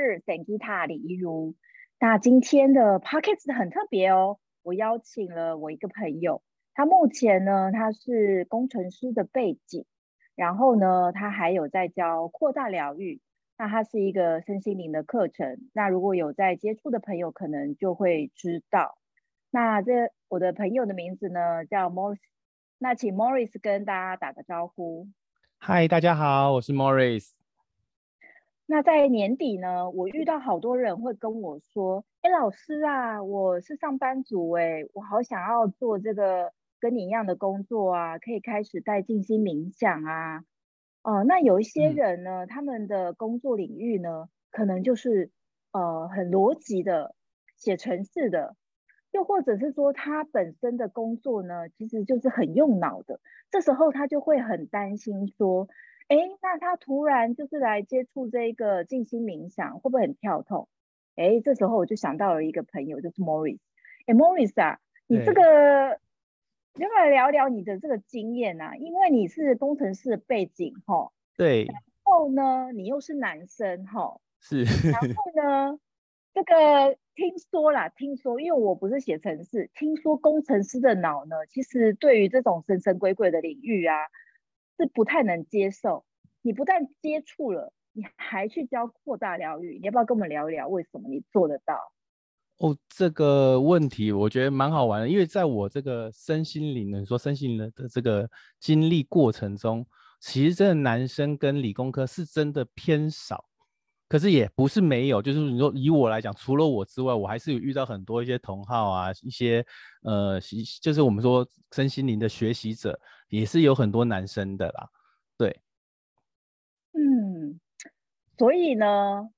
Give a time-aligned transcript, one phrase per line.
[0.00, 1.54] 是 Sangita 李怡如。
[1.98, 6.42] 那今天的 Podcast 很特别哦，我邀请了我一个朋友，
[6.72, 9.84] 他目前呢，他是工程师的背景，
[10.34, 13.20] 然后呢，他还有在教扩大疗愈，
[13.58, 15.68] 那他是一个身心灵的课程。
[15.74, 18.96] 那如果有在接触的朋友，可能就会知道。
[19.50, 22.16] 那这我的朋友的名字呢，叫 Morris。
[22.78, 25.08] 那请 Morris 跟大家打个招呼。
[25.58, 27.39] 嗨，大家好，我是 Morris。
[28.72, 40.44] 那在年底呢，我遇到好多人会跟我说：“哎，老师啊，我是上班族，哎，我好想要做这个跟你一样的工作啊，可以开始带静心冥想啊。”
[41.02, 45.32] 哦，那有一些人呢，嗯、他们的工作领域呢，可能就是
[45.72, 47.16] 呃很逻辑的
[47.56, 48.54] 写程式的。
[49.10, 53.18] 又或者是说，他本身的工作呢，其实就是很用脑的。
[53.50, 55.66] 这时候他就会很担心说，
[56.10, 60.68] 哎，那他突然就是来接触这个静心冥想，会不会很跳痛？
[61.14, 63.60] 哎，这时候我就想到了一个朋友，就是 Morris。
[64.06, 66.00] 哎，Morris 啊，你这个
[66.74, 68.74] 要不要聊聊你的这个经验啊？
[68.74, 71.12] 因为你是工程师的背景，哈。
[71.36, 71.64] 对。
[71.66, 74.20] 然后呢，你又是男生，哈。
[74.40, 74.64] 是。
[74.90, 75.78] 然后呢？
[76.32, 83.96] 这个听说啦，听说，因为我不是写程式，听说工程师的脑呢，其实对于这种神神鬼鬼的领域啊，
[84.80, 86.04] 是不太能接受。
[86.40, 91.76] 你不但接触了，你还去教扩大疗愈，你要不要跟我们聊一聊，为什么你做得到？
[92.56, 98.28] 哦，这个问题我觉得蛮好玩的，因为在我这个身心灵的，说身心灵的这个
[98.58, 99.86] 经历过程中，
[100.18, 103.44] 其实真的男生跟理工科是真的偏少。
[104.08, 109.64] 可是也不是没有，就是你说以我来讲，除了我之外，我还是有遇到很多一些同好啊，一些
[110.02, 110.40] 呃，
[110.82, 112.98] 就是我们说身心灵的学习者，
[113.30, 114.90] 也是有很多男生的啦，
[115.38, 115.60] 对。
[116.92, 117.58] 嗯，
[118.36, 119.30] 所以呢，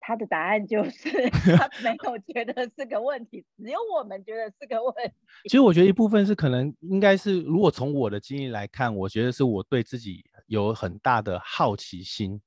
[0.00, 1.08] 他的答案就是
[1.56, 5.14] 他没有觉得是个问题，只有我们觉得是个问题。
[5.44, 12.40] 其实我觉得一部分是可能应该是，如果从我的经历来看，我觉得是我对自己有很大的好奇心。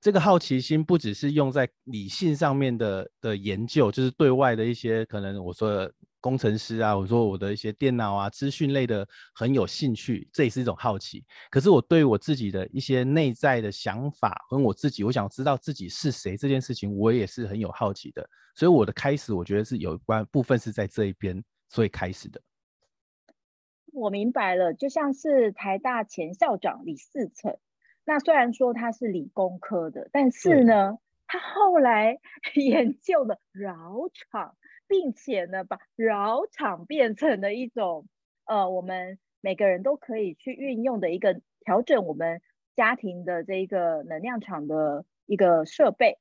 [0.00, 5.92] 这个好奇心不只是用在理性上面的的研究，就是对外的一些可能我说的
[6.26, 11.24] 工程师啊，我说我的一些电脑啊、资讯类的很有兴趣，这也是一种好奇。
[11.52, 18.28] 可是我对我自己的一些内在的想法跟我自己，我想知道自己是谁这件事情，我也是很有好奇的。
[18.56, 22.40] 所以我的开始，我觉得是有关部分是在这一边，所以开始的。
[23.92, 27.56] 我明白了，就像是台大前校长李嗣成。
[28.04, 30.98] 那虽然说他是理工科的，但是呢，
[31.28, 32.18] 他后来
[32.56, 34.56] 研究了绕场，
[34.88, 38.08] 并且呢，把绕场变成了一种
[38.44, 42.40] 呃，我们每个人都可以去运用的一个调整我们
[42.74, 46.18] 家庭的这一个能量场的一个设备。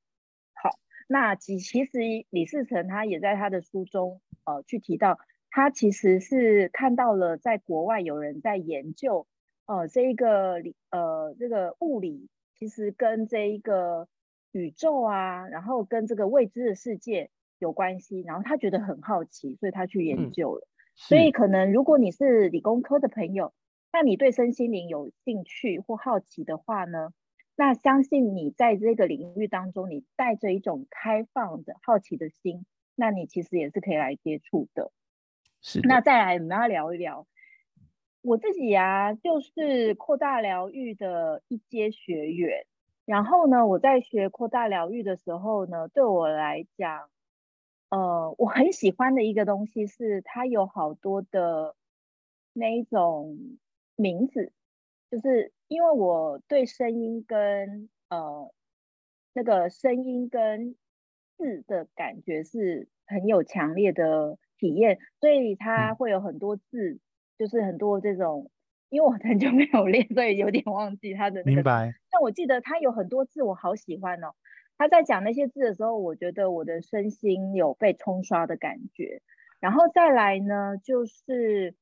[0.54, 2.00] 好，那其其实
[2.30, 5.20] 李世成他也在他的书中呃去提到，
[5.52, 9.28] 他其实是看到了在国外有人在研究。
[9.68, 14.08] 呃，这一个理呃，这个物理其实跟这一个
[14.52, 20.62] 宇宙啊，然后跟这个未知的世界有关系，然后他觉得很好奇，所以他去研究了。
[20.62, 23.54] 嗯、所以可能如果你是理工科的朋友，
[23.92, 27.12] 那你对身心灵有兴趣或好奇的话呢，
[27.56, 34.92] 那相信你在这个领域当中，你带着一种开放的好奇的心，那你其实也是可以来接触的。
[35.62, 35.88] 是的。
[35.88, 37.26] 那再来，我们要聊一聊。
[38.22, 42.66] 我自己呀、啊，就是扩大疗愈的一阶学员。
[43.06, 47.08] 然后呢，我在学扩大疗愈的时候呢，对我来讲，
[47.90, 51.76] 呃，我很喜欢的一个东西是它有好多的
[52.54, 53.38] 那一种
[53.96, 54.52] 名字，
[55.10, 58.52] 就是因为我对声音跟呃
[59.34, 60.76] 那个声音跟
[61.38, 67.00] 字的感觉是很有强烈的体验，所以它会有很多字。
[67.38, 68.50] 就是很多这种，
[68.88, 71.56] 因为我很久没有练，所以有点忘记它的那个。
[71.56, 71.94] 明白。
[72.10, 74.28] 但我记得它有很多字，我好喜欢哦。
[74.78, 79.22] 他在讲那些字的时候，我觉得我的身心有被冲刷的感觉。
[79.60, 81.76] 然后再来呢，就是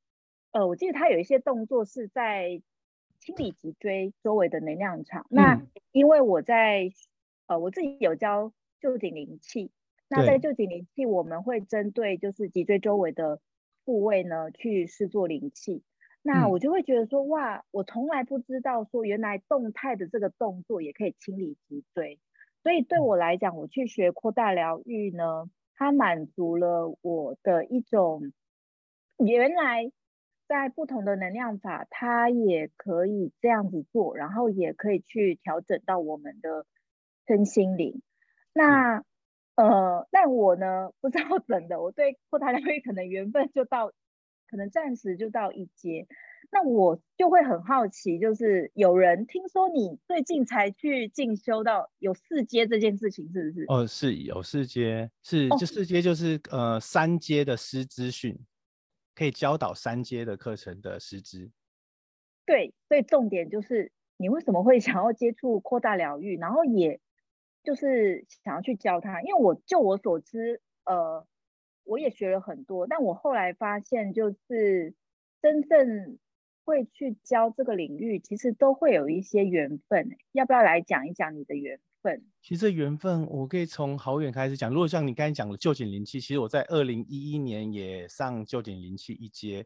[0.51, 2.61] 呃，我记得他有一些动作是在
[3.19, 5.23] 清理脊椎周围的能量场。
[5.29, 5.61] 嗯、那
[5.91, 6.89] 因为我在
[7.47, 8.51] 呃，我自己有教
[8.81, 9.71] 臼井灵气，
[10.07, 13.39] 那在臼井灵气，我们会针对就是脊椎周围的。
[13.85, 15.83] 部位呢，去试做灵气，
[16.21, 22.17] 那我就会觉得说，哇，我从来不知道说，原来动态的这个动作也可以清理脊椎，
[22.63, 28.31] 所以对我来讲，我去学扩大疗愈呢，它满足了我的一种，
[29.17, 29.91] 原来
[30.47, 36.65] 在不同的能量法，它也可以这样子做，然后也可以去调整到我们的
[37.27, 38.01] 身心灵。
[38.53, 39.03] 那
[39.55, 43.91] 呃，但我呢不知道 怎的，我对扩大疗愈可能缘分就到，
[44.47, 46.07] 可能暂时就到一阶。
[46.53, 53.65] 那我就会很好奇，就是有人听说你最近才去进修到有四阶这件事情，是不是？
[53.67, 58.37] 哦，是有四阶，是就四阶就是、哦、呃三阶的师资训，
[59.15, 61.49] 可以教导三阶的课程的师资。
[62.45, 66.99] 对，所以重点就是你为什么会想要接触扩大疗愈，然后也
[67.63, 71.25] 就是想要去教他，因为我就我所知，呃，
[71.83, 74.93] 我也学了很多，但我后来发现就是
[75.41, 76.19] 真正。
[76.65, 80.17] 会去教这个领域，其实都会有一些缘分。
[80.31, 82.23] 要不要来讲一讲你的缘分？
[82.41, 84.69] 其实缘分，我可以从好远开始讲。
[84.71, 89.65] 如果像你刚才讲的臼井灵气，其实我在二零一一年也上臼井灵气一阶。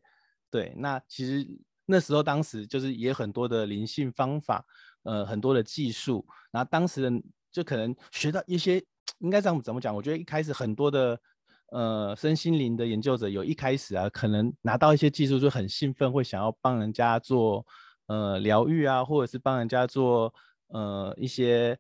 [0.49, 1.47] 对，那其实
[1.85, 4.65] 那时候当时就是也很多的灵性方法，
[5.03, 6.25] 呃，很多的技术。
[6.51, 8.83] 然后当时的就可能学到一些，
[9.19, 9.95] 应该这样怎么讲？
[9.95, 11.19] 我觉得一开始很多的。
[11.69, 17.65] 呃，身心灵的研究者有一开始啊，可能拿到一些技术就很兴奋，会想要帮人家做
[18.05, 20.33] 呃疗愈啊，或者是帮人家做
[20.67, 21.77] 呃一些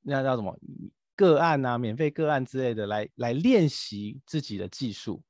[0.00, 0.58] 那叫什么
[1.14, 5.22] 个案啊，免费个案之类的来来练习自己的技术，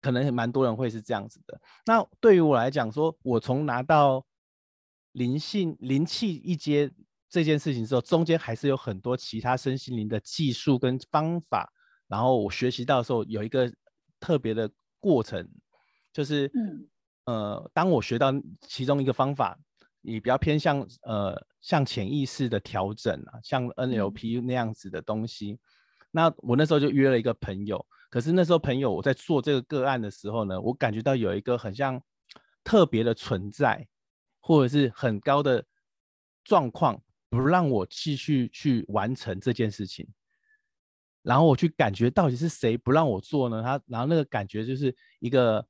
[0.00, 1.60] 可能蛮多人会是这样子的。
[1.84, 4.24] 那对于我来讲，说我从拿到
[5.12, 6.90] 灵性灵气一阶
[7.28, 11.70] 这件事情之后，中间还是有很多其他身心灵的技术跟方法。
[12.12, 13.72] 然后我学习到的时候，有一个
[14.20, 14.70] 特别的
[15.00, 15.48] 过程，
[16.12, 16.86] 就是，嗯，
[17.24, 18.30] 呃，当我学到
[18.68, 19.58] 其中一个方法，
[20.02, 25.58] 你比较偏向呃，像潜意识的调整啊，像 NLP 那样子的东西，嗯，
[26.10, 31.98] 那我那时候就约了一个朋友，可是那时候朋友我在做这个个案的时候呢，我感觉到有一个很像
[32.62, 33.88] 特别的存在，
[34.38, 35.64] 或者是很高的
[36.44, 40.06] 状况，不让我继续去完成这件事情。
[41.22, 43.62] 然后我去感觉到底是谁不让我做呢？
[43.62, 45.64] 他，然后那个感觉就是一个，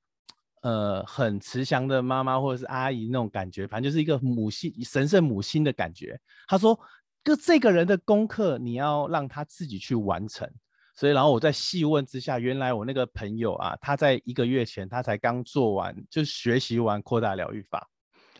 [0.63, 6.19] 呃，很慈祥的妈妈或者是阿姨那种感觉，反正就是一个母性神圣母亲的感觉。
[6.49, 6.79] 他说，
[7.23, 10.51] 就这个人的功课你要让他自己去完成。
[10.95, 17.87] 所以，然后我在细问之下，原来我那个朋友啊，他在一个月前他才刚做完，就学习完扩大疗愈法，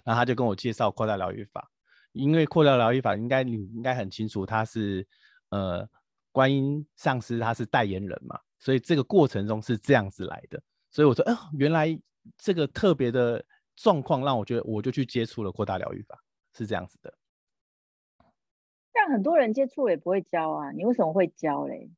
[0.03, 1.69] 然后他就跟我介绍扩大疗愈法，
[2.13, 5.07] 因为扩大疗愈法应该你应该很清楚，他是
[5.51, 5.87] 呃。
[6.33, 10.61] 观音上师他是代言人嘛，所以这个过程中是这样子来的。
[10.91, 11.97] 所以我说，哎、呃，原来
[12.37, 13.45] 这个特别的
[13.77, 16.19] 状况让我觉得，我就去接触了扩大疗愈法，
[16.55, 17.15] 是这样子的。
[18.93, 21.91] 但很多人接触也不会教啊，你为什么会教嘞？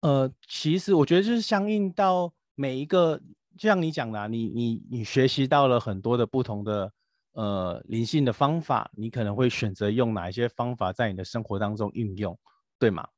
[0.00, 3.18] 呃，其实我觉得就是相应到每一个，
[3.56, 6.92] 就像你讲的、啊，你你你学习到了很多的不同的
[7.32, 12.38] 呃灵性的方法，你可能会选择用哪一些方法在你的生活当中运用，
[12.78, 13.08] 对吗？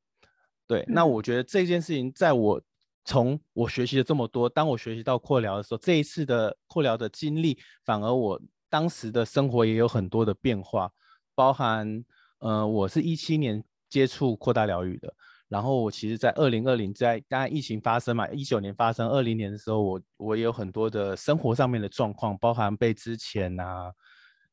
[0.69, 2.61] 对，那我觉得这件事情，在我
[3.03, 8.39] 从我学习了这么多，当我学习到扩疗的时候，这一次的扩疗的经历，反而我
[8.69, 10.91] 当时的生活也有很多的变化，
[11.33, 12.05] 包含，
[12.37, 15.11] 呃，我是一七年接触扩大疗愈的，
[15.47, 23.91] 然后我其实在二零二零，在当然疫情发生嘛，一九年发生，二零年的时候，我我也有很多的生活上面的状况，包含被之前啊，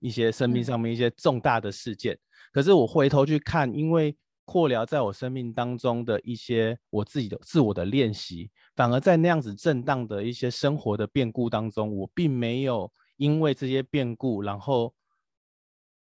[0.00, 2.18] 一些生命上面一些重大的事件，
[2.54, 14.94] 可是我回头去看，因为扩疗在我生命当中的一些我自己的自我的练习，反而在那样子震荡的一些生活的变故当中，我并没有因为这些变故，然后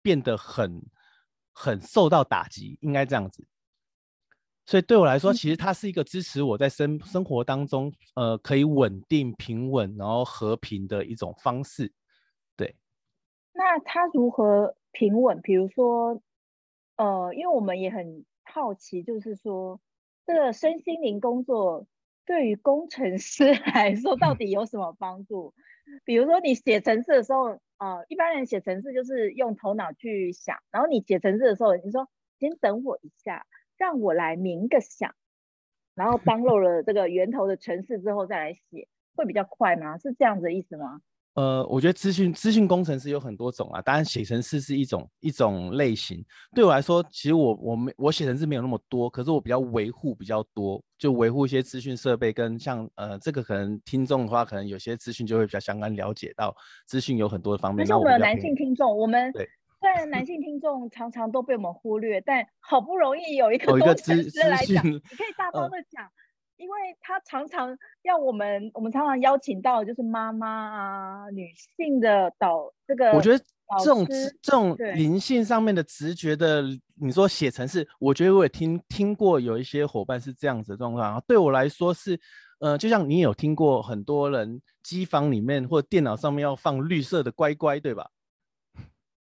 [0.02, 0.82] 变得很
[1.52, 3.46] 很受到打击，应该这样子。
[4.66, 11.92] 所以对我来说，其实它是一个支持我在生生活当中，呃，可以稳定、平稳，然后和平的一种方式。
[12.56, 12.74] 对。
[13.52, 15.42] 那它如何平稳？
[15.42, 16.22] 比如说。
[17.02, 19.82] 呃，因为我们也很好奇，就是说，
[20.28, 21.88] 这个身心灵工作
[22.28, 25.56] 对于工程师 来说到底有什么帮助？
[26.06, 32.08] 比如说你写程式的时候，呃，一般人写程式就是用头脑去想，然后你写程式的时候，你说
[32.40, 35.16] 先等我一下，让我来冥个想，
[35.96, 39.98] 然后帮漏了这个源头的程式之后再来写，会比较快吗？
[39.98, 41.02] 是这样子的意思吗？
[41.34, 46.22] 呃，我觉得资讯资讯工程师有很多种啊，当然写程式是一种一种类型。
[46.54, 56.54] 对我来说，其实我我没我写程式没有那么多，可是我比较维护比较多，就维护一些资讯设备跟像呃这个可能听众的话，可能有些资讯就会比较相关了解到
[56.86, 57.78] 资讯有很多的方面。
[57.80, 66.04] 但是我们有男性听众，我们对虽然男性听众常常都被我们忽略，但好不容易有一个工程师来讲，你可以大方的讲。
[66.04, 66.12] 呃
[66.62, 73.44] 因为他常常要我们，我们常常邀请到就是妈妈啊，女性的导这个，我觉得
[73.80, 74.06] 这种
[74.44, 76.64] 这种灵性上面的直觉的，
[77.02, 82.20] 你说写成是，我觉得我也听听过有一些伙伴是这样子的状况，对我来说是，
[82.60, 88.08] 呃，就像你有听过很多人机房里面或电脑上面要放绿色的乖乖，对吧？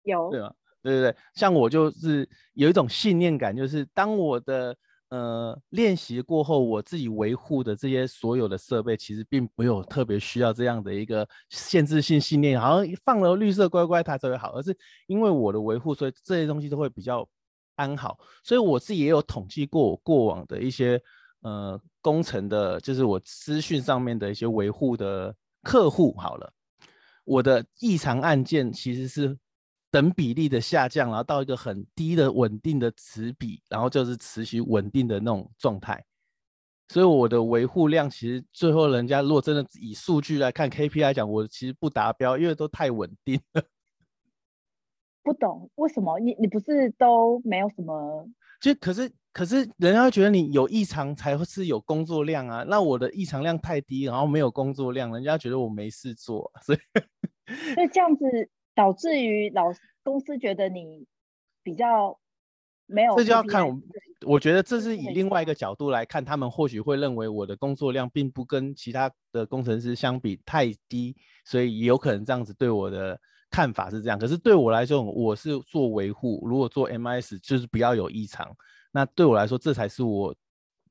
[0.01, 0.51] 有，对吧？
[0.81, 4.75] 对对对，像我就是有一种信念感，就是当我的
[5.09, 17.27] 呃练习过后，我自己维护的这些所有的设备，其实并没有特别需要这样的一个限制性信念，好像放了绿色乖乖它才会好，而是因为我的维护，所以这些东西都会比较
[17.75, 18.19] 安好。
[18.43, 21.01] 所以我自己也有统计过我过往的一些
[21.41, 26.51] 呃工程的，就是我资讯上面的一些维护的客户，好了，
[27.23, 29.37] 我的异常案件其实是。
[29.89, 36.03] 等比例的下降，然后到一个很低的稳定的值比，然后就是持续稳定的那种状态。
[36.89, 43.63] 所以我的维护量其实最后人家如果真的以数据来看 KPI 来讲，我其实不达标，因为都太稳定了。
[45.23, 46.17] 不懂为什么？
[46.19, 48.25] 你你不是都没有什么？
[48.61, 52.63] 就可是可是人家会觉得你有异常才会是有工作量啊。
[52.63, 56.79] 那我的异常量太低，然后没有工作量，人家觉得我没事做，所以
[57.75, 58.49] 所以这样子。
[58.77, 61.07] 导致于老公司觉得你
[61.63, 62.19] 比较
[62.85, 63.75] 没有，这就要看我。
[64.27, 73.19] 我觉得这是以另外一个角度来看，他们或许会认为我的工作量并不跟其他的工程师相比太低，所以有可能这样子对我的
[73.49, 74.19] 看法是这样。
[74.19, 78.55] 可是对我来说，我是做维护，如果做 MIS 就是不要有异常。
[78.91, 80.35] 那对我来说，这才是我。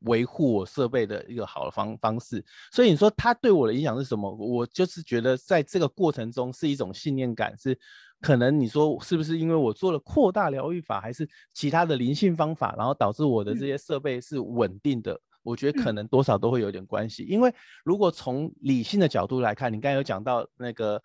[0.01, 4.31] 维护我设备的一个好的方方式，所以你说它对我的影响是什么？
[4.35, 7.79] 我就是觉得在这个过程中是一种信念感，是
[8.21, 15.21] 可能你说是不是因为我做了扩大疗愈法，还是其他的灵性方法，然后导致我的这些设备是稳定的？
[15.43, 17.23] 我觉得可能多少都会有点关系。
[17.23, 21.01] 因为如果从理性的角度来看，你刚才有讲到那个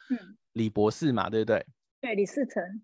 [0.54, 1.66] 李博士嘛，对不对？
[2.02, 2.82] 对，李嗣涔。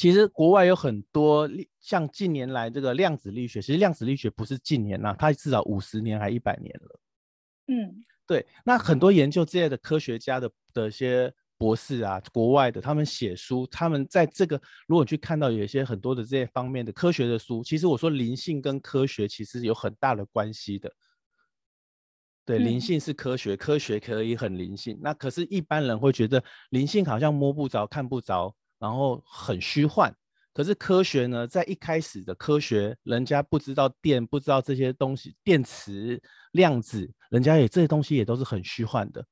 [0.00, 1.46] 其实国外有很多
[1.78, 7.00] 像近年来这个量子力学，其实量子力学不是近年呐、啊，它至少五十年还一百年了。
[7.66, 8.46] 嗯，对。
[8.64, 20.90] 那很多研究这些的科学家的的一些博士啊，国外的，他们写书，他们在这个如果去看到有一些很多的这些方面的科学的书，其实我说灵性跟科学其实有很大的关系的。
[22.46, 24.98] 对，灵性是科学，科学可以很灵性。
[25.02, 28.56] 那可是，一般人会觉得灵性好像摸不着、看不着。
[28.80, 30.12] 然后很虚幻，
[30.54, 36.20] 可是科学呢，在一开始的科学，人家不知道电，不知道这些东西，电磁、
[36.52, 39.22] 量子，人家也这些东西也都是很虚幻的，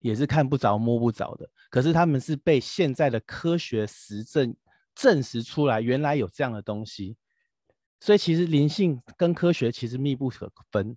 [0.00, 1.48] 也是看不着、摸不着的。
[1.70, 4.54] 可是他们是被现在的科学实证
[4.94, 7.16] 证实出来，原来有这样的东西。
[8.00, 10.94] 所以其实灵性跟科学其实密不可分。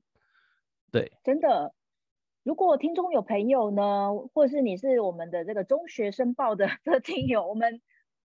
[0.91, 1.73] 对，真的。
[2.47, 7.81] 如果听众有朋友呢，或是你是我们的这个中学生报的这听友，我们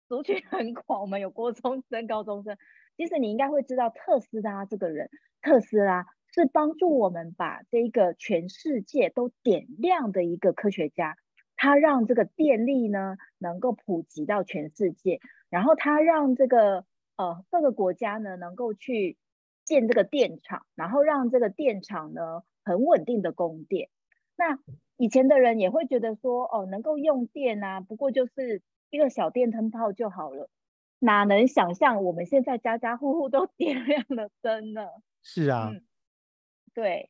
[0.08, 2.56] 族群很广，我们有国中生、高中生。
[2.98, 5.10] 其实你应该会知道特斯拉这个人，
[5.42, 11.18] 特斯拉是帮助我们把这一个全世界都点亮的一个科学家。
[11.56, 16.86] 他让这个电力呢能够普及到全世界，然后他让这个
[17.18, 19.18] 呃各个国家呢能够去
[19.66, 23.90] 建这个电厂，然后让这个电厂呢很稳定的供电。
[24.38, 24.58] 那
[24.98, 30.50] 以前的人也会觉得说，哦，能够用电啊，不过就是一个小电灯泡就好了，
[31.00, 34.88] 哪能想象我们现在家家户户都 点亮了灯呢？
[35.24, 35.84] 是啊，嗯，
[36.74, 37.10] 对，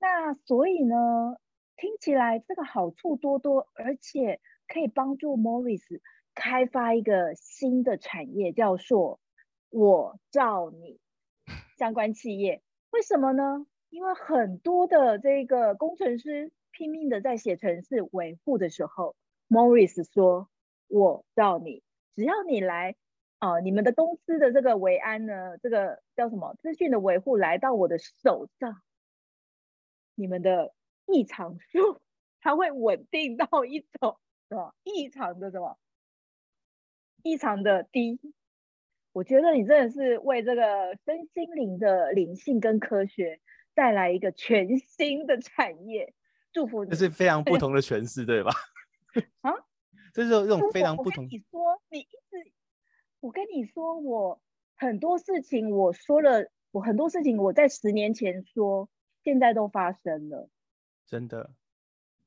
[0.00, 1.36] 那所以呢，
[1.76, 6.00] 听起来这个好处多多，而且可以帮助 Morris
[6.34, 9.20] 开发一个新的产业，叫做
[9.70, 10.98] 我罩你
[11.76, 12.62] 相关企业。
[12.90, 13.66] 为什么呢？
[13.90, 16.52] 因为很多的这个工程师。
[16.72, 19.14] 拼命的在写程式维护的时候
[19.48, 20.48] ，Morris 说
[20.88, 21.82] ：“我罩你，
[22.16, 22.96] 只要你来，
[23.38, 28.82] 呃，你们的公司的这个维安呢，这个叫什么资讯的维护来到我的手上，
[30.14, 30.74] 你们的
[31.06, 32.00] 异常 数
[32.40, 35.78] 它会稳定到一种什么异常的什么
[37.22, 38.18] 异常的低。
[39.12, 43.40] 我觉得你真的是为这个身心灵的灵性跟科学
[43.74, 46.14] 带来一个全新的产业。”
[46.52, 48.52] 祝福你，这是非常不 同的诠释，对吧？
[49.40, 49.52] 啊，
[50.12, 51.24] 这是这种非常不同。
[51.24, 52.52] 你说，你一直，
[53.20, 54.40] 我跟你说，我
[54.76, 58.88] 很多事情我说了，我很多事情我在十年前说，
[59.24, 60.48] 现在都发生了。
[61.06, 61.50] 真的。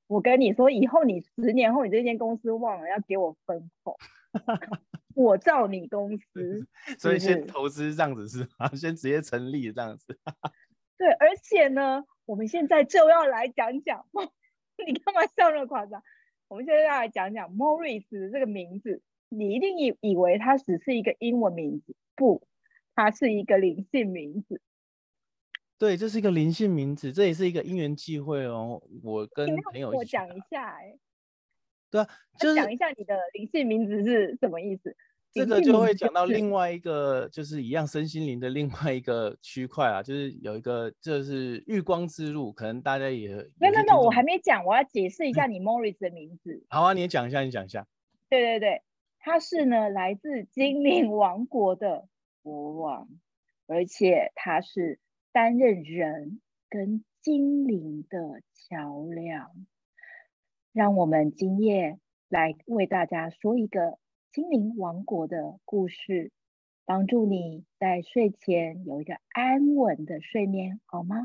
[0.08, 3.96] 我跟你说，以后你十年后你这间公司忘了要给我分红，
[5.16, 6.68] 我造你公司。
[7.00, 8.68] 所以先投资这样子是吗？
[8.76, 10.20] 先直接成立这样子。
[10.98, 12.04] 对，而且呢。
[12.26, 14.06] 我们现在就要来讲讲，
[14.86, 16.02] 你干嘛笑那么夸张？
[16.48, 22.48] 我们现在要来讲讲 Morris 这个名字，你一定以以为它只是一个英文名字，不，
[22.94, 24.62] 它是一个灵性名字。
[25.78, 28.82] 对，这是一个灵性名字，这也是一个因缘际会哦。
[29.04, 30.98] 我跟朋友我讲一下，哎，
[31.92, 32.08] 对啊，
[32.40, 34.96] 就是讲一下你的灵性名字是什么意思。
[35.36, 43.28] 这个就会讲到另外一个，就是一样身心灵的另外一个区块啊，就是有一个，就是日光之路，可能大家也
[43.60, 46.66] 没有没有，我还没讲，我要解释一下你 Morris 的名字。
[46.70, 47.86] 好啊，你也讲一下，你讲一下。
[48.30, 48.82] 对对对，
[49.20, 52.08] 他是呢来自精灵王国的
[52.42, 53.10] 国王，
[53.68, 55.02] 而且他是
[55.34, 56.40] 担任人
[56.70, 59.52] 跟精灵的桥梁。
[60.72, 62.00] 让我们今夜
[62.30, 63.98] 来为大家说一个。
[64.36, 66.34] 精灵王国的故事，
[66.86, 71.16] 帮助你在睡前有一个安稳的睡眠，好吗？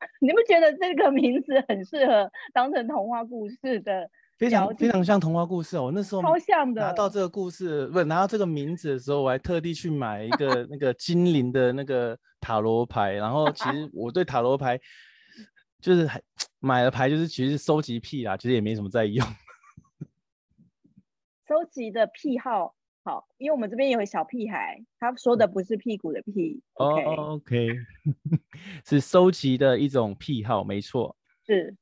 [0.18, 4.08] 你不觉得这个名字很适合当成童话故事的？
[4.38, 5.84] 非常非常像童话故事哦。
[5.84, 6.80] 我那时候超像的。
[6.80, 13.12] 拿到这个故事，不是拿到这个名字的时候，我还特地去买一个 那个精灵的那个塔罗牌。
[13.12, 14.80] 然后其实我对塔罗牌
[15.82, 16.18] 就是还
[16.60, 19.22] 买了牌，就是其实收集癖啦，其实也没什么在用。
[21.48, 26.62] 收集的癖好好，因为我们这边有个小屁孩，他说的不是屁股的屁。
[26.74, 27.74] 哦、OK，, okay.
[28.84, 31.16] 是收集的一种癖好，没错。
[31.46, 31.74] 是。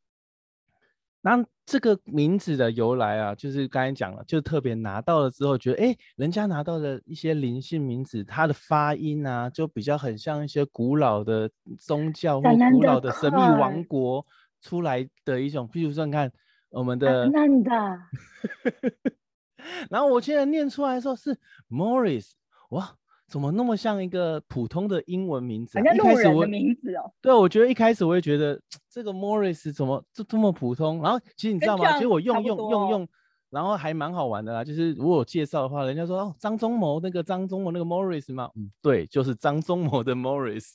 [1.21, 14.25] 那这个名字的由来啊，就是刚才讲了，就特别拿到了之后，觉得哎，人家拿到的一些灵性名字，它的发音啊，就比较很像一些古老的宗教或古老的神秘王国
[14.61, 16.31] 出来的一种，譬如说，你看
[16.71, 17.29] 我们的。
[19.91, 21.37] 然后我现在念出来的时候是
[21.69, 22.33] Morris，
[22.71, 22.97] 哇，
[23.29, 25.79] 怎么那么像一个普通的英文名字？
[25.79, 27.13] 好像路人的名字哦。
[27.21, 31.03] 对，我觉得一开始我也觉得这个 Morris 怎么这这么普通？
[31.03, 31.93] 然后其实你知道吗？
[31.95, 33.09] 其实我用用用用，
[33.51, 34.65] 然后还蛮好玩的啦。
[34.65, 38.51] 就是如果我介绍的话，人家说哦，张忠谋那个张忠谋那个 Morris 吗？
[38.55, 40.75] 嗯，对，就是张忠谋的 Morris。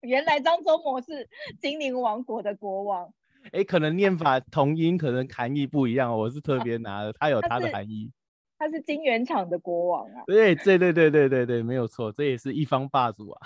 [0.00, 1.28] 原来张忠谋是
[1.60, 3.12] 精灵王国的国王。
[3.50, 6.16] 哎，可能念法同音，可能含义不一样。
[6.16, 8.10] 我是特别拿的，它有它的含义。
[8.56, 10.22] 他是金圆厂的国王啊。
[10.26, 13.40] 对对对对对对对，没有错，这也是一方霸主啊。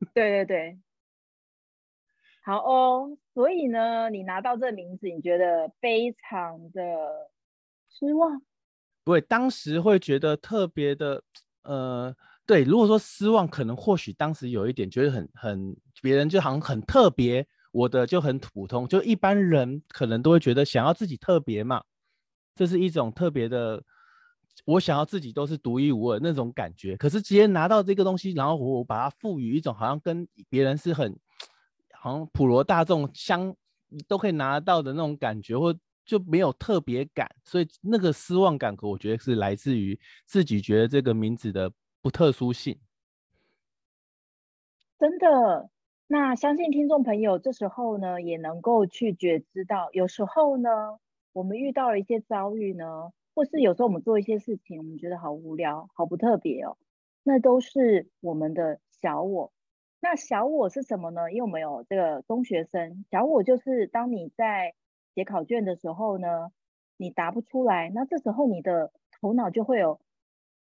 [0.14, 0.78] 对对对。
[2.42, 6.80] 好哦，所以呢，你拿到这个名字，你觉得非常的
[7.90, 8.40] 失望？
[9.04, 11.22] 不会，当时会觉得特别的，
[11.64, 12.14] 呃，
[12.46, 12.62] 对。
[12.62, 17.46] 如果说失望，可能或许当时有一点觉得很很，别人就好像很特别。
[17.72, 21.82] 我的就很普通，就一般人可能都会觉得想要自己特别嘛，
[22.54, 23.82] 这是一种特别的，
[24.64, 26.96] 我想要自己都是独一无二那种感觉。
[26.96, 31.16] 可是直接拿到这个东西，然后我把它赋予一种好像跟别人是很，
[31.92, 33.54] 好像普罗大众相
[34.08, 35.72] 都可以拿到的那种感觉，或
[36.04, 41.70] 就没有特别感，所以那个失望感，我觉得是来自于自己觉得这个名字的
[42.02, 42.76] 不特殊性。
[44.98, 45.70] 真的。
[46.12, 50.98] 那相信听众朋友这时候呢，也能够去觉知到，有时候呢，
[51.32, 56.76] 我们遇到了一些遭遇呢，或是有时候我们做一些事情，我们觉得好无聊、好不特别哦，
[57.22, 59.52] 那都是我们的小我。
[60.00, 61.30] 那小我是什么呢？
[61.30, 64.74] 因为我们有这个中学生，小我就是当你在
[65.14, 66.50] 写考卷的时候呢，
[66.96, 70.00] 你答不出来，那这时候你的头脑就会有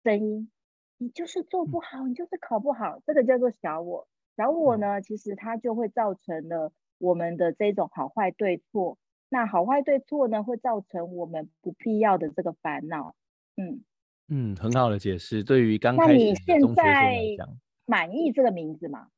[0.05, 0.52] 声音，
[0.98, 4.07] 你就是做不好，你就是考不好，这个叫做小我。
[4.36, 8.98] 小我呢，其实它就会造成了我们的这种好坏对错。
[9.28, 13.14] 那好坏对错呢，会造成我们不必要的这个烦恼。
[13.56, 13.82] 嗯
[14.28, 15.42] 嗯，很好的解释。
[15.42, 17.14] 对于刚开始的，那你现在
[17.86, 19.08] 满意这个名字吗？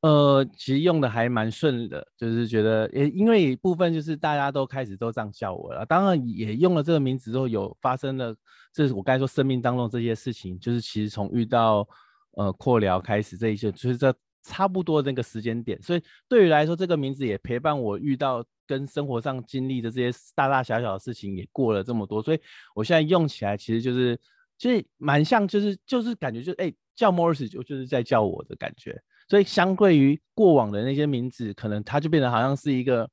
[0.00, 5.84] 呃，其实用的还蛮顺的，就是觉得，也因为一部分就是大家都开始都这样叫我了。
[5.86, 8.34] 当然也用了这个名字之后，有发生了，
[8.72, 11.88] 这是我刚才说生命当中这些事情，就是其实从遇到
[12.32, 14.14] 呃扩疗开始这一些，就是这。
[14.44, 22.40] 差不多那个时间点，所以对于来说，这个名字也陪伴我遇到跟生活上经历的这些大大小小的事情，也过了这么多，所以
[22.74, 24.16] 我现在用起来其实就是，
[24.58, 33.10] 其实蛮像，就是就是感觉就哎、欸、叫 Morris 就就是在叫我的感觉，所以相对于过往的那些名字，可能它就变得好像是一个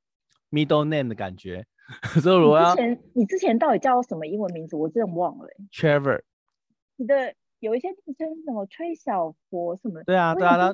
[0.52, 1.66] middle name 的感觉。
[2.22, 4.78] 所以我要，你之前你之前到底叫什么英文名字？
[4.78, 5.56] 我真的忘了、欸。
[5.72, 6.22] Trevor。
[6.96, 10.02] 你的有一些昵称什么吹小佛什么？
[10.06, 10.74] 对啊，对啊。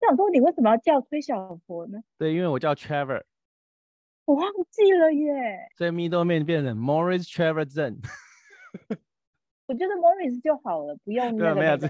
[0.00, 1.98] 我想说，你为什么要叫崔小佛呢？
[2.16, 3.22] 对，因为我叫 Trevor，
[4.24, 5.68] 我忘记了耶。
[5.76, 7.98] 所以 middle name 变成 Morris Trevor Zen。
[9.66, 11.54] 我觉得 Morris 就好了，不用那个。
[11.54, 11.88] 对，没有这，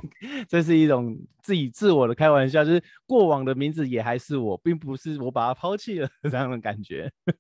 [0.49, 7.11] 这是一种自己自我的开玩笑，就是过往的名字也还是我，并不是我把它抛弃了 这样的感觉。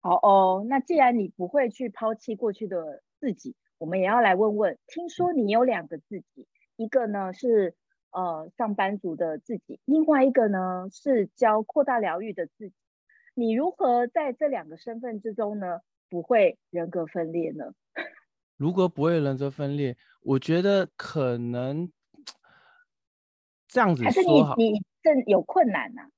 [0.00, 6.46] 好哦，那既然你不会去抛弃过去的自己，我们也要来问问，听说你有两个自己，
[6.76, 7.74] 一个呢是
[8.10, 12.74] 呃上班族的自己，另外一个呢是教扩大疗愈的自己，
[13.34, 17.74] 你如何在这两个身份之中呢不会人格分裂呢？
[18.56, 21.90] 如果不会人格分裂，我觉得可能
[23.68, 24.22] 这样子说是
[24.56, 26.10] 你你正有困难呢、啊？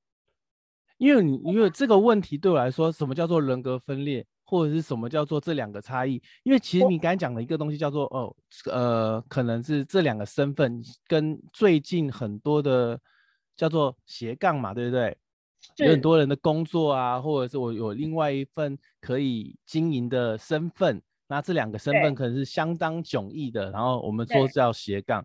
[0.96, 6.20] 因为你因为这个问题对我来说，什么叫做人格分裂，或者是什么叫做这两个差异？
[6.42, 8.34] 因为其实你刚才讲的一个东西叫做哦，
[8.66, 13.00] 呃，可能是这两个身份跟最近很多的
[13.56, 15.16] 叫做斜杠嘛，对不对？
[15.76, 21.00] 有很多人的工作啊，或者是我有另外一份可以经营的身份。
[21.28, 25.24] 那这两个身份可能是相当迥异的，然后我们说叫斜杠。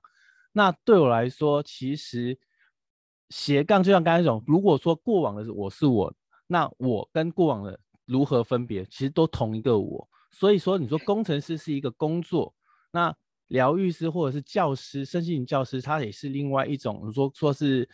[0.52, 2.38] 那对我来说，其实
[3.30, 6.14] 斜杠就像刚才那种，如果说过往的我是我，
[6.46, 8.86] 那我跟过往的如何分别？
[8.86, 10.08] 其实都同一个我。
[10.32, 12.54] 所以说，你说工程师是一个工作，
[12.91, 13.15] 那
[13.48, 17.04] 疗愈师或者是教师、身心灵教师，他也是另外一种。
[17.08, 17.88] 你说说是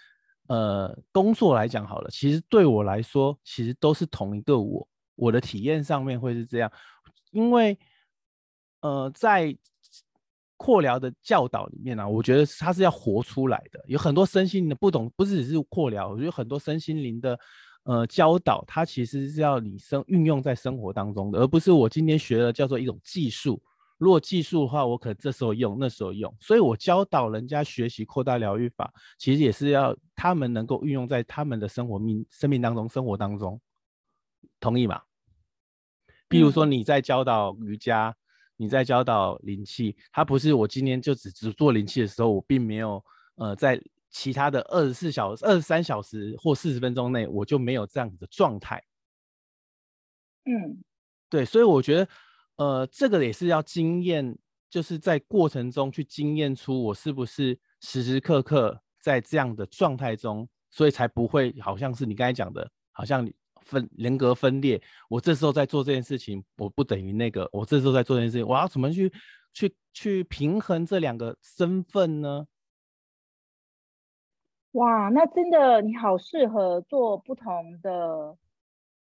[0.47, 4.87] 呃工作来讲好了，其实对我来说，其实都是同一个我。
[5.15, 6.71] 我的体验上面会是这样，
[7.31, 7.77] 因为。
[8.83, 9.55] 呃，在
[10.57, 13.79] 扩疗的教导里面呢、啊，我觉得它是要活出来的。
[13.85, 17.39] 有很多身心灵的不懂，不是只是扩疗，我觉得很多身心灵的
[17.83, 23.61] 呃教导，它其实是要你生运用在生活当中的，而不是我今天学的叫做一种技术。
[23.97, 26.35] 如果技术的话，我可能这时候用，那时候用。
[26.39, 33.59] 所以我教导人家学习扩大疗愈法，其实也是要他们能够运用在他们的生活命生命当中，生活当中，
[34.59, 35.01] 同意吗？
[36.27, 38.09] 比如说你在教导瑜伽。
[38.09, 38.15] 嗯
[38.61, 43.03] 你在教导灵气，它不是我今天就只只做灵气的时候，我并没有
[43.37, 48.83] 呃在其他的二十四小时、二十三小时或四十分钟内，我就没有这样子的状态。
[50.45, 50.83] 嗯，
[51.29, 52.07] 对，所以我觉得
[52.57, 54.37] 呃这个也是要经验，
[54.69, 63.33] 就是在过程中去经验出我是不是时时刻刻在这样的状态中，所以才不会好像是你刚才讲的，好像你。
[63.63, 67.47] 分人格分裂，我这时候在做这件事情，我不等于那个。
[67.53, 69.13] 我这时候在做这件事情，我要怎么去
[69.53, 72.43] 去去平衡这两个身份呢？
[74.73, 78.37] 哇，那真的你好适合做不同的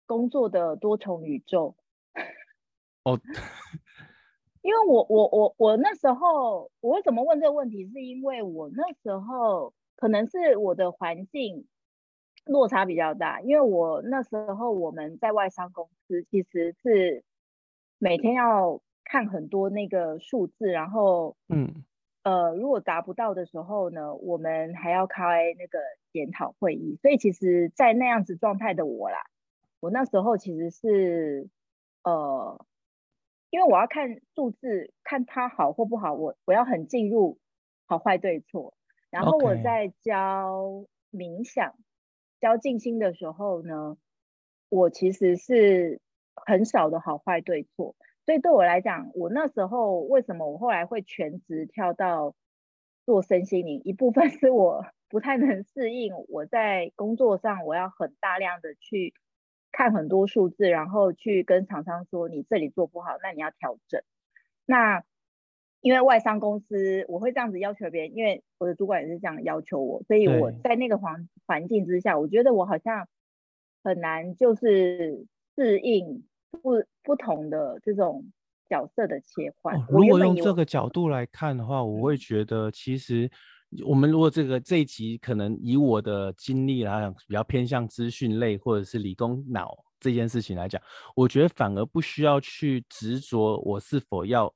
[0.06, 1.76] 工作的多重宇宙。
[3.04, 3.18] 哦，
[4.62, 11.66] 因为我我我我那时候我为什么问这个问题，是因为我那时候可能是我的环境。
[12.44, 17.22] 落差比较大，因为我那时候我们在外商公司，其实是
[17.98, 21.84] 每天要看很多那个数字，然后嗯
[22.22, 25.78] 呃，如果达不到的时候呢，我们还要开那个
[26.12, 26.98] 检讨会议。
[27.00, 29.24] 所以其实，在那样子状态的我啦，
[29.80, 31.48] 我那时候其实是
[32.02, 32.64] 呃，
[33.50, 37.38] 因为我要看数字，看它好或不好，我我要很进入
[37.86, 38.74] 好坏对错，
[39.10, 41.74] 然后我在教冥想。
[42.40, 43.96] 教静心的时候呢，
[44.68, 46.00] 我其实是
[46.36, 47.96] 很少的好坏对错，
[48.28, 52.34] 所以对我来讲，我那时候为什么我后来会全职跳到
[53.06, 59.14] 做身心灵，一部分是我不太能适应，我在工作上我要很大量的去
[59.72, 64.02] 看很多数字，然后去跟厂商说你这里做不好，那你要调整。
[64.66, 65.02] 那
[65.80, 73.08] 因为外商公司，我会这样子要求别人，因为我的主管也是这样要求我，所以我在那个环环境之下，我觉得我好像
[73.82, 75.24] 很难就是
[75.56, 76.24] 适应
[76.62, 78.24] 不不同的这种
[78.68, 79.76] 角色的切换。
[79.76, 83.30] 哦，如果用这个角度来看的话，我会觉得其实
[83.86, 90.80] 我们如果这个这一集可能以我的经历来讲，比较偏向资讯类或者是理工脑这件事情来讲，
[91.14, 94.52] 我觉得反而不需要去执着我是否要。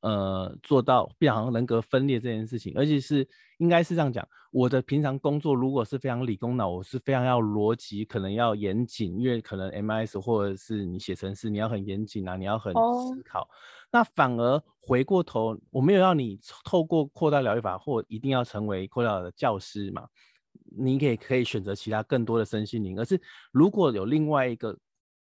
[0.00, 3.26] 呃，做到变好像人格分裂这件事情，而且是
[3.58, 4.26] 应该是这样讲。
[4.50, 13.40] 我的平常工作如果是非常理工脑，我是非常要逻辑，可能要严谨，因为可能 MIS 或者是你写程式，你要很严谨啊，你要很思考。
[13.40, 13.48] Oh.
[13.92, 20.08] 那反而回过头，我没有要你透过扩大疗愈法或一定要成为扩大的教师嘛，
[20.76, 22.98] 你可以可以选择其他更多的身心灵。
[22.98, 23.20] 而是
[23.52, 24.76] 如果有另外一个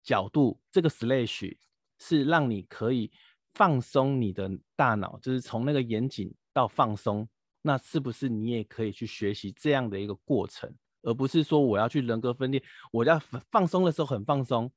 [0.02, 1.56] 角度，这个 slash
[1.98, 3.11] 是让你可以。
[3.54, 7.28] 放松你的大脑，就是从那个严谨到放松，
[7.62, 14.70] 那是不是你也可以去学习这样的一个过程，而不是说我要去人格分裂，我要放松的时候很放松，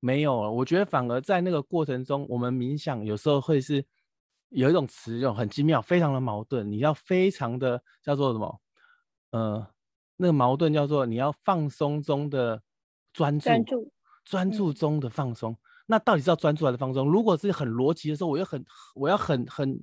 [0.00, 0.50] 没有了。
[0.50, 3.84] 我觉得反而在那个过程中，我们冥想有时候会是
[4.48, 6.70] 有一种词用很精妙，非常的矛盾。
[6.70, 8.60] 你要非常的叫做什么？
[9.30, 9.66] 呃，
[10.16, 12.62] 那个矛盾叫做你要放松中的
[13.12, 13.92] 专注，专注，
[14.24, 15.56] 专注中的放松。
[15.92, 17.06] 那到底是要专注还是放松？
[17.06, 19.78] 如果是很逻辑的时候，我又很，我要很很，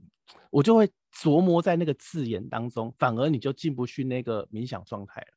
[0.49, 5.27] 我就会琢磨在那个字眼当中，反而你就进不去那个冥想状态了。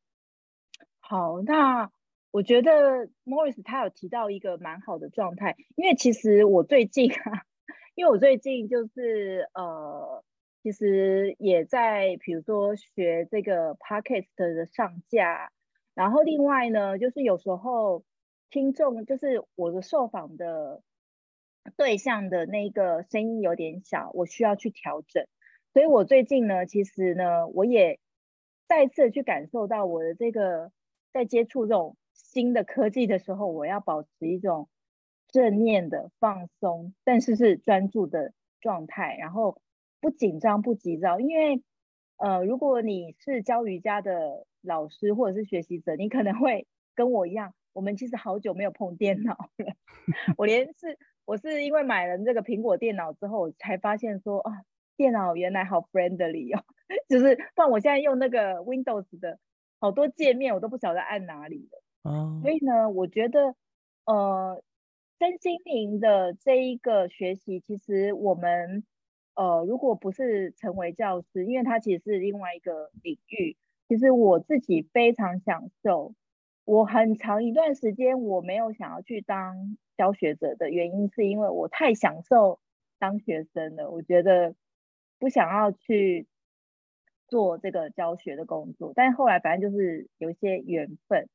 [1.00, 1.90] 好，那
[2.30, 7.42] 我觉得 Morris 他有提到一个蛮好的状态，因为其实我最近啊。
[7.94, 10.24] 因为我最近就是呃，
[10.62, 15.52] 其实也在比如说学这个 podcast 的上架，
[15.92, 18.02] 然后另外呢，就是有时候
[18.52, 20.82] 听众就是我的受访的
[21.76, 25.26] 对象的那个声音有点小，我需要去调整，
[25.72, 27.98] 所以我最近呢，其实呢，我也
[28.68, 30.70] 再次去感受到我的这个
[31.12, 34.68] 在接触这种新的科技的时候，我要保持一种。
[35.28, 39.62] 正念的放松，但是是专注的状态，然后
[39.98, 41.20] 不紧张不急躁。
[41.20, 41.62] 因为，
[42.18, 49.74] 呃，如果你是教瑜伽的老师或者是学习者，你可能会跟我一样，我们其实好久没有碰电脑了。
[50.38, 54.62] 我连是我是因为买了这个苹果电脑之后，才发现说啊，
[54.96, 56.64] 电脑原来好 friendly 哦，
[57.08, 59.38] 就是不然我现在用那个 Windows 的
[59.80, 61.82] 好多界面，我都不晓得按哪里了。
[62.02, 63.54] 哦，所以呢，我觉得，
[64.06, 64.62] 呃。
[65.18, 68.82] 身心灵的这一个学习，其实我们
[69.36, 73.56] 呃，如果不是成为教师，因为它其实是另外一个领域。
[73.88, 76.14] 其实我自己非常享受。
[76.64, 82.60] 我很长一段时间我没有想要去当教学者的原因，是因为我太享受
[82.98, 83.90] 当学生了。
[83.90, 84.54] 我觉得
[85.18, 86.26] 不想要去
[87.28, 91.28] 做这个教学的工作，但后来反正就是有一些缘分，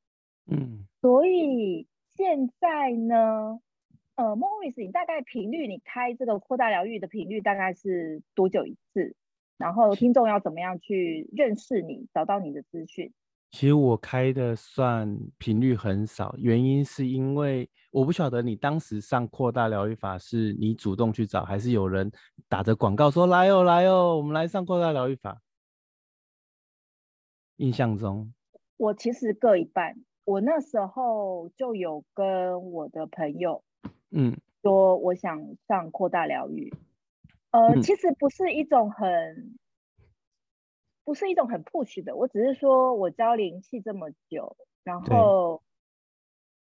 [0.45, 3.59] 嗯，所以现在呢。
[4.19, 9.15] 呃，Morris，你大概频率，你开这个扩大疗愈的频率大概是多久一次？
[9.59, 13.13] 然后听众要怎么样去认识你，找到你的资讯？
[13.49, 22.11] 其实我开的算频率很少，原因是因为我不晓得你当时上扩大疗愈法是你主动去找，还是有人
[22.49, 25.41] 打着广告说来哦来哦，我们来上扩大疗愈法。
[27.55, 28.31] 印象中，
[28.77, 33.63] 我其实各一半，我那时候就有跟我的朋友。
[34.11, 36.71] 嗯，说我想上扩大疗愈，
[37.51, 39.57] 呃，嗯、其实不是一种很，
[41.07, 45.63] 不是一种很 push 的，我只是说我教灵气这么久，然后，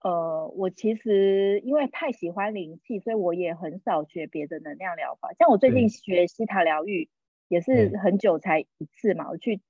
[0.03, 5.33] 呃，我其实因为太喜欢灵气，所以我也很少学别的能量疗法。
[5.33, 7.11] 像我最近学西塔疗愈，
[7.49, 9.61] 也是很久才一次嘛，我去，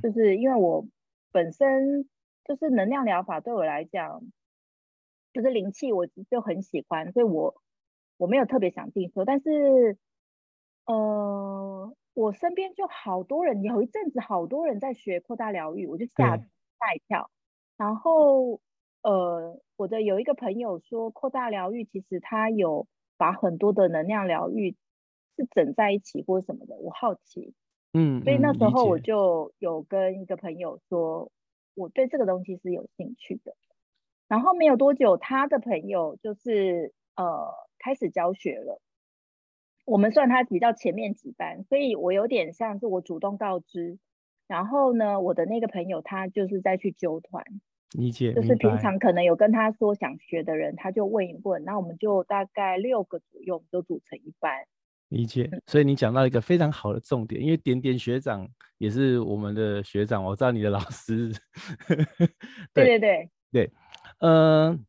[0.00, 0.86] 就是因为我
[1.32, 2.08] 本身
[2.44, 4.22] 就是能量疗法对我来讲。
[5.32, 7.60] 就是灵气，我就很喜欢，所以我
[8.16, 9.96] 我没有特别想进修，但是，
[10.86, 17.30] 呃，我身边就好多人，有一阵子好多人在学扩大疗愈，我就吓吓一跳。
[17.78, 18.60] 然后，
[19.02, 24.76] 呃，我的有一个朋友说，扩大疗愈其实他有把很多的能量疗愈
[25.34, 27.54] 是整在一起或什么的，我好奇，
[27.94, 31.32] 嗯，所以那时候我就有跟一个朋友说，
[31.74, 33.56] 我对这个东西是有兴趣的。
[34.28, 38.78] 然后没有多久，他的朋友就是呃开始教学了。
[39.90, 43.98] 我们算他比较前面几班，所以我有点像是我主动告知。
[44.46, 47.44] 然后呢，我的那个朋友他就是再去揪团，
[47.98, 51.64] 理解，就是平常可能有跟他说想学的人，他就问一问。
[51.64, 54.52] 那我们就大概六个左右，就组成一班。
[55.08, 55.50] 理解。
[55.66, 58.48] 所以你讲到一个非常好的重点，因为点点学长
[58.78, 61.32] 也是我们的学长，我知道你的老师。
[62.72, 63.72] 对对对对。
[64.20, 64.86] 嗯，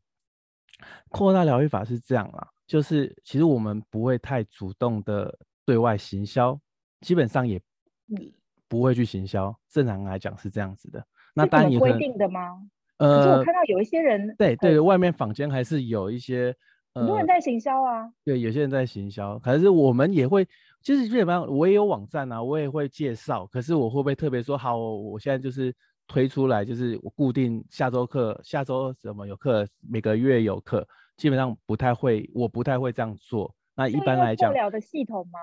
[1.09, 6.57] 扩大疗愈法是这样啦，就是其实我们不会太主动的对外行销，
[7.01, 7.59] 基本上也
[8.69, 9.53] 不会去行销。
[9.69, 11.05] 正常来讲是这样子的。
[11.35, 12.65] 那当然有规定的吗？
[12.95, 16.55] 呃，可是我看到有一些人，对对，外面坊间还是有一些
[16.93, 18.09] 很多人在行销啊。
[18.23, 20.47] 对，有些人在行销，可是我们也会，
[20.81, 23.45] 就是基本上我也有网站啊，我也会介绍。
[23.47, 24.77] 可是我会不会特别说好？
[24.77, 25.75] 我现在就是。
[26.07, 30.85] 推出来就是我固定下周课，下周什么有课，每个月有课，
[31.21, 33.53] 基本上不太会，我不太会这样做。
[33.75, 35.39] 那一般来讲，治疗的系统吗？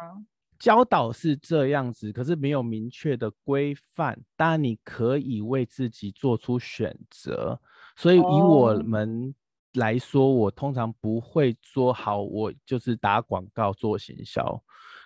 [0.59, 4.19] 教导是这样子，可是没有明确的规范。
[4.37, 7.61] 当然你可以为自己做出选择。
[7.95, 9.33] 所以以我们
[9.75, 14.61] 来说，哦、我通常不会说好，我就是打广告做行销。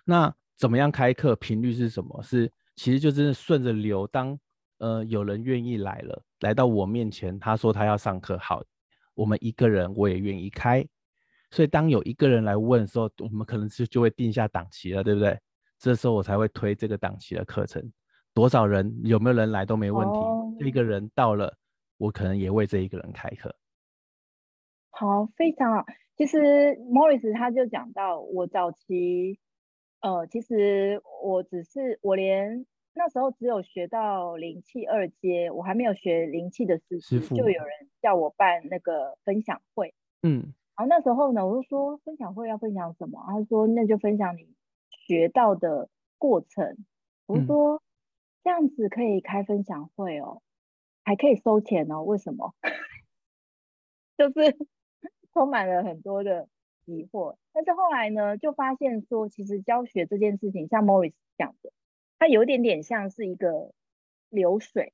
[0.06, 1.36] 那怎么样开课？
[1.36, 2.22] 频率是什么？
[2.22, 4.38] 是其实就真的顺着流当。
[4.78, 8.64] 呃，有人愿意来了，来到我面前，他说他要上课，好，
[9.14, 10.86] 我们一个人我也愿意开，
[11.50, 15.38] 所以当有一个人来问的时候，我们可能是就会定下档期了，对不对？
[15.78, 17.92] 这时候我才会推这个档期的课程。
[18.32, 20.18] 多少人有没有人来都没问题。
[20.18, 21.54] 哦、这个人到了，
[21.98, 23.54] 我可能也为这一个人开课。
[24.90, 25.84] 好，非常好。
[26.16, 29.38] 其实 Morris 他就讲到，我早期，
[30.00, 32.64] 呃，其实我只是我连
[32.94, 39.94] 那时候只有学到灵气二阶，我还没有学灵气的师师傅，就有人叫我办那个分享会。
[40.22, 43.22] 嗯，然后那时候呢，我就说分享会要分享什么？
[43.26, 44.48] 他说那就分享你
[44.90, 46.76] 学到的过程。
[47.26, 47.76] 我说。
[47.76, 47.80] 嗯
[48.44, 50.42] 这样子可以开分享会哦，
[51.04, 52.02] 还可以收钱哦？
[52.02, 52.52] 为什么？
[54.18, 54.58] 就是
[55.32, 56.48] 充满了很多的
[56.84, 57.36] 疑惑。
[57.52, 61.70] 但是后来呢，就发现说，其实教学这件事情，像 Morris 讲的，
[62.22, 63.72] 它有点点像是一个
[64.30, 64.92] 流水，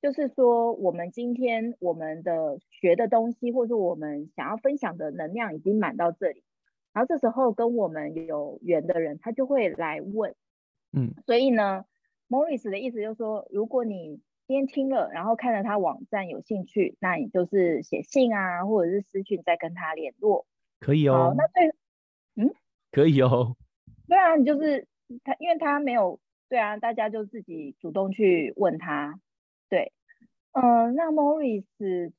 [0.00, 6.42] 就是说，我们今天我们的学的东西，或者我们想要分享的能量已经满到这里，
[6.94, 10.34] 然后这时候跟我们有缘的人，他就会来问，
[10.94, 11.84] 嗯，所以呢。
[12.30, 20.46] Morris 的意思就是说，如果你今天听了，然后看了他网站有兴趣，那你就是写信啊，或者是私讯再跟他联络，
[20.80, 21.14] 可以哦。
[21.14, 21.74] 好，那对，
[22.36, 22.54] 嗯，
[22.90, 23.54] 可以哦。
[24.08, 24.88] 对啊，你就是
[25.22, 26.18] 他，因为他没有，
[26.54, 29.18] 对啊，大家就自己主动去问他。
[29.68, 29.92] 对，
[30.52, 31.64] 嗯、呃，那 Morris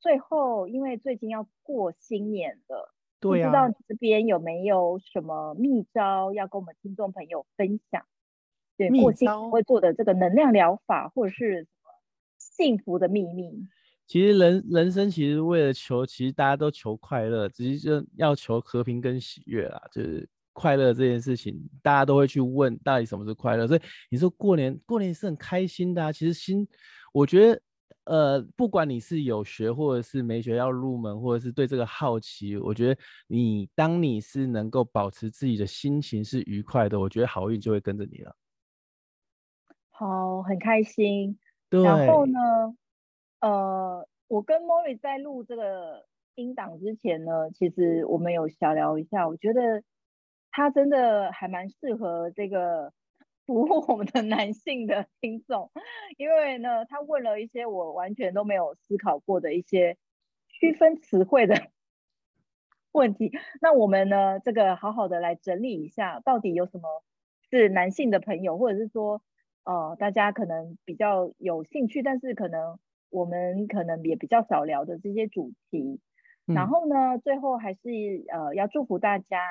[0.02, 8.06] 最后，因为最近要过新年了，对啊，不知道你这边有没有什么秘招要跟我们听众朋友分享？
[8.76, 11.92] 对，过去会做的这个能量疗法，或者是什么
[12.38, 13.66] 幸福的秘密。
[14.06, 19.82] 其实人人生其实为了求，其实大家都求快乐，只是就要求和平跟喜悦啦。
[19.94, 23.68] 就是快乐这件事情，大家都会去问到底什么是快乐。
[23.68, 26.14] 所以你说过年过年是很开心的啊。
[26.14, 26.66] 其实心，
[27.12, 27.62] 我觉得
[28.06, 38.36] 呃，不管你是有学或者是没学要入门，或者是对这个好奇，我觉得你当你是能够保持自己的心情是愉快的，我觉得好运就会跟着你了。
[39.90, 41.38] 好，很开心。
[41.70, 41.84] 对。
[41.84, 42.40] 然后呢，
[43.42, 49.28] 呃，我跟 Morris 在录这个音档之前呢，其实我们有小聊一下。
[49.28, 49.84] 我觉得
[50.56, 52.94] 他真的还蛮适合这个
[53.46, 55.70] 服务我们的男性的听众，
[56.18, 59.98] 因为呢，他问了一些我完全都没有思考过的一些
[60.48, 61.56] 区分词汇的
[62.94, 63.32] 问题。
[63.60, 67.04] 那我们呢，这个好好的来整理一下，到底有什么
[67.50, 69.22] 是男性的朋友，或者是说。
[69.68, 72.78] 哦、呃，大家可能比较有兴趣，但是可能
[73.10, 76.00] 我们可能也比较少聊的这些主题。
[76.46, 77.80] 嗯、然后呢，最后还是
[78.32, 79.42] 呃要祝福大家，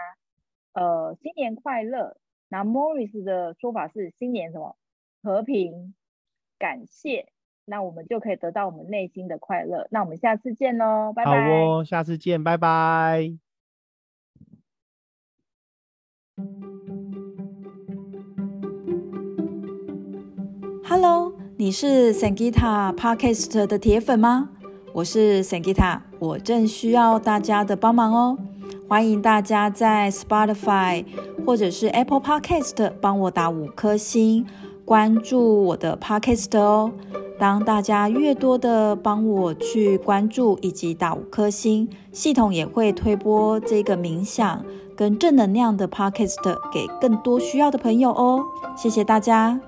[0.75, 2.17] 呃新年快乐。
[2.51, 4.77] 那 Morris 的说法是新年什么
[5.23, 5.95] 和平，
[6.59, 7.29] 感谢，
[7.65, 9.89] 那我们就可以得到我们内心的快乐。
[9.91, 11.49] 那我们下次见喽，拜拜。
[11.49, 13.33] 好哦，下次见，拜拜。
[20.87, 24.51] Hello，你是 Sangita Podcast 的铁粉吗？
[24.93, 28.39] 我是 Sangita，我正需要大家的帮忙哦。
[28.87, 31.05] 欢迎大家在 Spotify
[31.45, 34.47] 或者是 Apple Podcast 帮我打五颗星，
[34.85, 36.93] 关注我的 Podcast 哦。
[37.39, 48.45] 当大家越多的帮我去关注以及打五颗星，系统也会推播这个冥想跟正能量的 Podcast 给更多需要的朋友哦。
[48.77, 49.59] 谢谢大家。